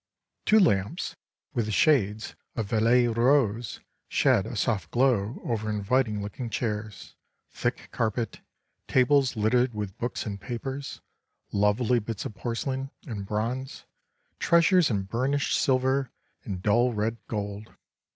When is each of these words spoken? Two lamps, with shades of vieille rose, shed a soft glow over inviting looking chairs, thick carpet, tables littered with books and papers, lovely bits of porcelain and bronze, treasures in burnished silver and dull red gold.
Two 0.45 0.59
lamps, 0.59 1.15
with 1.53 1.71
shades 1.71 2.33
of 2.55 2.65
vieille 2.71 3.13
rose, 3.15 3.81
shed 4.07 4.47
a 4.47 4.55
soft 4.55 4.89
glow 4.89 5.39
over 5.43 5.69
inviting 5.69 6.23
looking 6.23 6.49
chairs, 6.49 7.13
thick 7.51 7.87
carpet, 7.91 8.41
tables 8.87 9.35
littered 9.35 9.75
with 9.75 9.95
books 9.99 10.25
and 10.25 10.41
papers, 10.41 11.01
lovely 11.51 11.99
bits 11.99 12.25
of 12.25 12.33
porcelain 12.33 12.89
and 13.05 13.27
bronze, 13.27 13.85
treasures 14.39 14.89
in 14.89 15.03
burnished 15.03 15.55
silver 15.55 16.09
and 16.45 16.63
dull 16.63 16.91
red 16.93 17.17
gold. 17.27 17.71